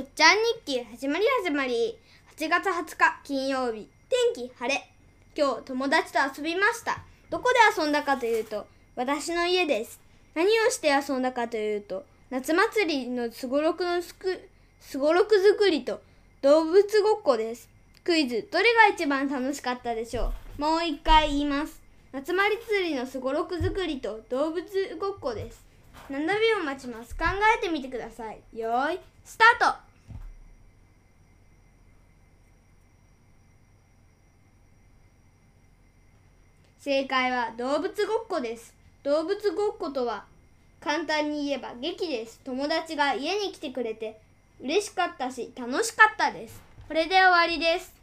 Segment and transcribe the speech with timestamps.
[0.00, 1.94] おっちゃん日記始まり始まり。
[2.34, 3.86] 8月20日金曜日。
[4.08, 4.90] 天気晴れ。
[5.36, 7.02] 今日友達と遊びました。
[7.28, 8.66] どこで遊んだかというと
[8.96, 10.00] 私の家です。
[10.34, 14.48] 何をして遊んだかというと夏祭りのすごろくのすく
[14.80, 16.00] すごろく作りと
[16.40, 17.68] 動物ごっこです。
[18.02, 18.48] クイズ。
[18.50, 20.62] どれが一番楽しかったでしょう？
[20.62, 21.78] もう一回言います。
[22.12, 24.64] 夏祭りのすごろく作りと動物
[24.98, 25.62] ごっこです。
[26.08, 27.14] 7秒待ちます？
[27.14, 27.26] 考
[27.58, 28.40] えてみてください。
[28.54, 29.89] よーいスタート。
[36.82, 38.74] 正解は動物ごっこです。
[39.02, 40.24] 動物ごっことは
[40.80, 42.40] 簡単に言えば劇です。
[42.42, 44.18] 友達が家に来てくれて
[44.62, 46.62] 嬉しかったし楽しかったです。
[46.88, 47.99] これで終わりです。